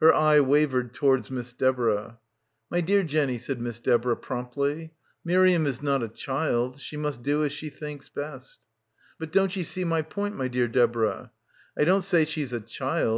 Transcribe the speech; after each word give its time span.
Her 0.00 0.12
eye 0.12 0.40
wavered 0.40 0.92
towards 0.92 1.30
Miss 1.30 1.52
Deborah. 1.52 2.18
"My 2.68 2.80
dear 2.80 3.04
Jenny," 3.04 3.38
said 3.38 3.60
Miss 3.60 3.78
Deborah 3.78 4.16
promptly, 4.16 4.90
"Miriam 5.24 5.66
is 5.66 5.80
not 5.80 6.02
a 6.02 6.08
child. 6.08 6.80
She 6.80 6.96
must 6.96 7.22
do 7.22 7.44
as 7.44 7.52
she 7.52 7.68
thinks 7.70 8.08
best." 8.08 8.58
"But 9.20 9.30
don't 9.30 9.54
ye 9.54 9.62
see 9.62 9.84
my 9.84 10.02
point, 10.02 10.34
my 10.34 10.48
dear 10.48 10.66
Deborah? 10.66 11.30
I 11.78 11.84
don't, 11.84 12.02
say 12.02 12.24
she's 12.24 12.52
a 12.52 12.60
child. 12.60 13.16